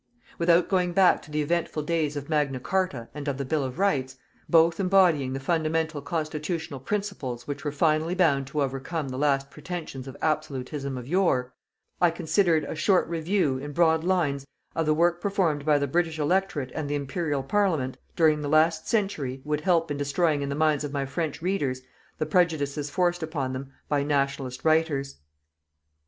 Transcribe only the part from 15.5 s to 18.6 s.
by the British Electorate and the Imperial Parliament, during the